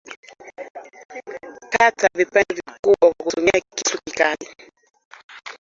[1.73, 4.49] kata vipande vikubwa kwa kutumia kisu kikali